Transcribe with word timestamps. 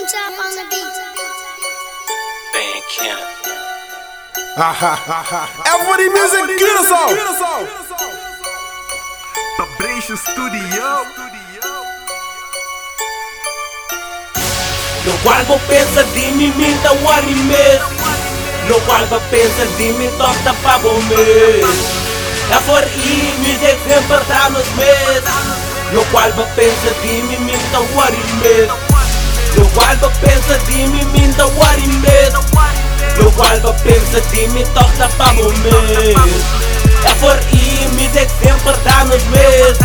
Young 0.00 0.08
Chop 0.08 0.32
on 0.32 0.50
the 0.56 0.64
beat. 0.70 0.96
Bandcamp. 2.56 3.20
Everybody 5.66 6.08
music, 6.08 6.56
get 6.58 6.76
us 6.80 6.90
off. 6.90 7.12
Vibration 9.58 10.16
Studio. 10.16 11.04
No 15.04 15.12
qual 15.22 15.44
vou 15.44 15.60
pensa 15.68 16.04
de 16.04 16.30
mim, 16.32 16.52
me 16.56 16.74
dá 16.82 16.92
o 16.92 17.10
anime 17.12 17.80
No 18.68 18.80
qual 18.82 19.06
vou 19.06 19.20
pensa 19.30 19.66
de 19.76 19.92
mim, 19.94 20.10
toca 20.18 20.54
para 20.62 20.86
o 20.86 21.02
mês 21.04 21.64
É 22.50 22.60
for 22.60 22.82
i, 22.84 23.34
music 23.38 23.78
sempre 23.88 24.24
dá 24.28 24.50
nos 24.50 24.68
mês 24.72 25.24
No 25.92 26.04
qual 26.10 26.30
vou 26.32 26.46
pensa 26.54 26.90
de 27.02 27.22
mim, 27.22 27.38
me 27.38 27.56
dá 27.72 27.80
o 27.80 28.00
anime 28.00 28.89
No 29.60 29.68
qual 29.72 29.94
vou 29.98 30.10
pensa 30.22 30.58
de 30.64 30.86
mim, 30.88 31.04
me 31.12 31.28
dá 31.34 31.46
o 31.46 31.62
anime 31.64 32.30
No 33.18 33.30
qual 33.32 33.60
vou 33.60 33.74
pensa 33.74 34.18
de 34.32 34.48
mim, 34.48 34.64
toca 34.72 35.06
para 35.18 35.32
o 35.34 35.52
mês 35.58 36.16
É 37.04 37.14
for 37.16 37.38
i, 37.52 37.86
music 37.92 38.30
sempre 38.42 38.72
dá 38.82 39.04
nos 39.04 39.22
mês 39.24 39.78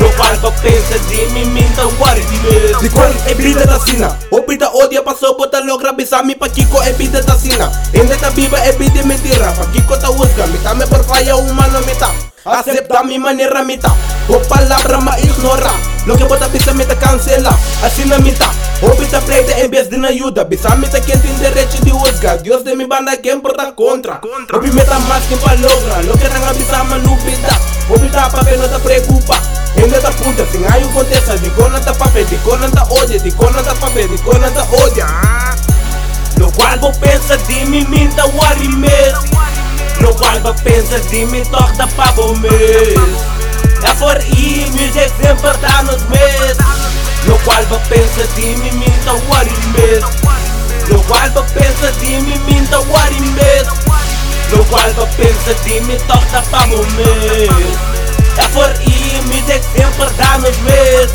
No 0.00 0.10
qual 0.14 0.34
vou 0.36 0.50
pensa 0.62 0.98
de 0.98 1.26
mim, 1.34 1.44
me 1.44 1.60
dá 1.76 1.86
o 1.86 2.04
anime 2.06 2.74
De 2.80 2.88
qual 2.88 3.10
é 3.26 3.34
vida 3.34 3.66
da 3.66 3.78
sina 3.80 4.18
O 4.30 4.40
vida 4.48 4.70
odia 4.72 5.02
passou 5.02 5.36
bota 5.36 5.60
logra 5.60 5.92
bisami 5.92 6.34
pa 6.34 6.48
kiko 6.48 6.82
é 6.82 6.92
vida 6.92 7.20
da 7.20 7.34
sina 7.36 7.70
Ende 7.92 8.16
ta 8.16 8.30
biba 8.30 8.58
é 8.60 8.72
vida 8.72 9.02
mentira 9.02 9.52
Pa 9.52 9.66
kiko 9.66 9.94
ta 9.98 10.08
usga 10.08 10.46
mita 10.46 10.74
me 10.74 10.86
por 10.86 11.04
falla 11.04 11.36
humano 11.36 11.80
mita 11.84 12.10
Acepta 12.46 13.04
mi 13.04 13.18
manera 13.18 13.62
mita 13.62 13.94
O 14.30 14.40
palavra 14.48 14.98
ma 15.02 15.18
ignora 15.20 15.91
Lo 16.06 16.16
que 16.16 16.24
bota 16.24 16.48
bisa 16.48 16.72
mita 16.74 16.96
cancela 16.96 17.56
Asina 17.82 18.18
mita 18.18 18.50
O 18.82 18.94
bita 18.96 19.20
pleita 19.20 19.52
em 19.60 19.68
vez 19.68 19.88
de 19.88 19.96
na 19.96 20.08
ajuda 20.08 20.44
Bisami 20.44 20.88
ta 20.88 21.00
quem 21.00 21.16
tem 21.18 21.34
direito 21.34 21.84
de 21.84 21.92
usga 21.92 22.36
Dios 22.38 22.64
de 22.64 22.74
mi 22.74 22.86
banda 22.86 23.16
quem 23.16 23.40
porta 23.40 23.70
contra? 23.72 24.20
O 24.52 24.58
bi 24.58 24.72
meta 24.72 24.98
mais 25.00 25.24
que 25.26 25.36
palavra 25.36 26.02
Lo 26.04 26.18
que 26.18 26.26
ranga 26.26 26.52
bisama 26.54 26.98
no 26.98 27.14
bita 27.16 27.56
O 27.88 27.98
bita 27.98 28.28
papel 28.30 28.58
não 28.58 28.68
ta 28.68 28.78
preocupa 28.80 29.62
Ainda 29.76 30.00
tá 30.00 30.10
puta, 30.12 30.46
sem 30.52 30.64
aí 30.66 30.84
acontece 30.84 31.38
De 31.38 31.50
cona 31.50 31.80
tá 31.80 31.94
papel, 31.94 32.24
de 32.24 32.36
cona 32.38 32.68
tá 32.70 32.86
odia 32.90 33.18
De 33.18 33.30
cona 33.32 33.62
tá 33.62 33.74
papel, 33.74 34.08
de 34.08 34.18
cona 34.22 34.50
tá 34.50 34.66
odia 34.84 35.06
No 36.38 36.52
qual 36.52 36.78
vou 36.78 36.92
pensa 37.00 37.36
de 37.38 37.64
mim, 37.66 37.84
me 37.88 38.06
dá 38.08 38.26
o 38.26 38.44
anime 38.44 38.88
No 40.00 40.14
qual 40.14 40.40
vou 40.40 40.54
pensa 40.62 41.00
de 41.00 41.24
mim, 41.26 41.42
toca 41.44 41.86
para 41.96 42.20
o 42.20 42.36
mês 42.38 42.52
É 43.82 43.94
for 43.96 44.18
i, 44.36 44.51
music 44.92 45.10
sempre 45.22 45.56
dá 45.58 45.82
nos 45.84 46.02
mês 46.04 46.56
No 47.26 47.38
qual 47.40 47.64
vou 47.66 47.80
pensa 47.88 48.26
de 48.34 48.56
mim, 48.56 48.72
me 48.72 48.86
dá 49.04 49.14
o 49.14 49.34
anime 49.34 50.00
No 50.90 51.02
qual 51.04 51.30
vou 51.30 51.44
pensa 51.44 51.92
de 51.92 52.20
mim, 52.20 52.38
me 52.46 52.60
dá 52.66 52.80
o 52.80 52.96
anime 52.96 53.32
No 54.50 54.64
qual 54.66 54.92
vou 54.92 55.06
pensa 55.16 55.54
de 55.64 55.80
mim, 55.80 55.96
toca 56.06 56.42
para 56.50 56.74
o 56.74 56.86
mês 56.92 57.48
É 58.36 58.48
for 58.48 58.70
i, 58.86 59.20
music 59.26 59.64
sempre 59.74 60.10
dá 60.16 60.38
nos 60.38 60.56
mês 60.58 61.10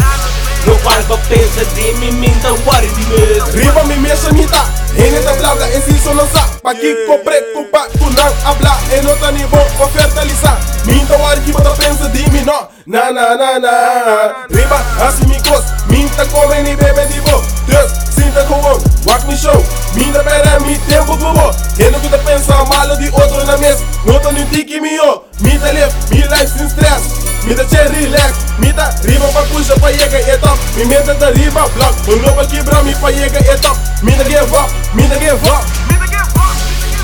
No 0.65 0.75
qual 0.79 1.01
vou 1.03 1.17
pensa 1.29 1.63
de 1.75 1.93
mim, 1.93 2.11
me 2.11 2.29
dá 2.29 2.53
o 2.53 2.71
anime 2.71 3.51
Riba 3.53 3.83
mi 3.83 3.95
mexa 3.97 4.31
mita, 4.31 4.65
ene 4.97 5.19
ta 5.19 5.33
blabla 5.33 5.67
en 5.69 5.81
si 5.83 5.99
solo 5.99 6.27
sa 6.33 6.47
Pa 6.63 6.73
kiko 6.73 7.19
preocupa, 7.19 7.87
tu 7.97 8.09
não 8.09 8.33
habla 8.49 8.75
En 8.91 9.07
outra 9.07 9.31
nível, 9.31 9.67
pa 9.77 9.87
fertilizar 9.87 10.66
Minta 10.87 11.17
wari 11.17 11.41
que 11.41 11.51
bota 11.51 11.69
pensa 11.71 12.09
de 12.09 12.29
mim, 12.31 12.43
no 12.43 12.67
Na 12.87 13.11
na 13.11 13.35
na 13.35 13.59
na. 13.59 14.47
Riba, 14.49 14.79
assim 15.05 15.27
me 15.27 15.39
cos 15.41 15.63
Minta 15.87 16.25
come 16.27 16.63
ni 16.63 16.75
bebe 16.75 17.05
de 17.07 17.21
bo 17.21 17.43
Deus, 17.67 17.91
sinta 18.15 18.43
com 18.45 18.55
o 18.55 18.79
Walk 19.05 19.25
me 19.27 19.37
show. 19.37 19.63
Minta 19.93 20.23
pera 20.23 20.59
mi 20.61 20.77
tempo 20.87 21.17
com 21.17 21.33
bo 21.33 21.51
Eno 21.77 21.99
que 21.99 22.09
ta 22.09 22.17
pensa 22.19 22.63
malo 22.65 22.95
de 22.97 23.09
outro 23.09 23.45
na 23.45 23.57
mesa? 23.57 23.83
Nota 24.05 24.31
ni 24.31 24.45
tiki 24.45 24.79
mi 24.79 24.95
yo 24.95 25.23
Minta 25.41 25.71
live, 25.71 25.93
mi 26.09 26.17
life 26.23 26.57
sin 26.57 26.69
stress 26.69 27.27
Minta 27.43 27.63
che 27.65 27.81
relax. 27.87 28.33
Minta 28.57 28.93
riba 29.03 29.27
pa 29.27 29.41
puxa 29.43 29.79
pa 29.79 29.89
yega 29.89 30.19
e 30.19 30.37
top. 30.39 30.57
Mi 30.75 30.83
mente 30.85 31.15
ta 31.17 31.29
riba 31.29 31.65
block. 31.75 31.95
Un 32.07 32.21
lobo 32.21 32.45
quebra 32.45 32.81
mi 32.83 32.93
pa 32.95 33.09
yega 33.09 33.39
e 33.39 33.57
top. 33.59 33.77
Minta 34.01 34.23
give 34.25 34.53
up, 34.53 34.69
minta 34.93 35.15
give 35.15 35.47
up 35.47 35.63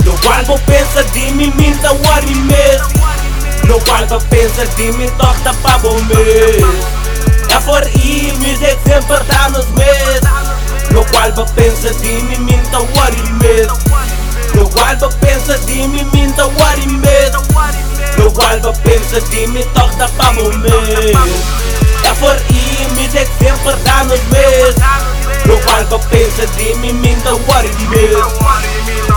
No 0.03 0.11
qual 0.17 0.43
vou 0.43 0.59
pensa 0.65 1.01
de 1.13 1.31
mim, 1.31 1.53
me 1.55 1.73
dá 1.75 1.93
o 1.93 2.11
anime 2.11 3.12
No 4.01 4.07
vou 4.07 4.19
pensa 4.21 4.65
de 4.65 4.91
mim, 4.93 5.07
toca 5.17 5.53
para 5.61 5.87
o 5.87 6.03
mês 6.05 6.63
É 7.49 7.61
for 7.61 7.81
i, 8.03 8.33
music 8.39 8.77
sempre 8.85 9.23
dá 9.27 9.49
nos 9.49 9.67
mês 9.69 10.21
No 10.91 11.03
vou 11.35 11.45
pensa 11.53 11.93
de 11.93 12.07
mim, 12.07 12.37
me 12.39 12.57
dá 12.71 12.81
o 12.81 12.87
anime 13.01 13.67
No 14.55 14.67
qual 14.71 14.97
vou 14.97 15.09
pensa 15.19 15.57
de 15.59 15.87
mim, 15.87 16.33
dá 16.35 16.47
o 16.47 16.65
anime 16.65 17.07
No 18.17 18.31
qual 18.31 18.59
vou 18.61 18.73
pensa 18.83 19.21
de 19.21 19.47
mim, 19.47 19.63
toca 19.73 20.09
para 20.17 20.41
o 20.41 20.57
mês 20.57 21.15
É 22.03 22.13
for 22.15 22.35
i, 22.49 22.87
music 22.95 23.29
sempre 23.39 23.75
dá 23.85 24.03
nos 24.03 24.19
mês 24.31 24.75
No 25.45 25.87
vou 25.87 25.99
pensa 26.09 26.47
de 26.47 26.73
mim, 26.75 27.17
dá 27.23 27.35
o 27.35 27.53
anime 27.53 29.12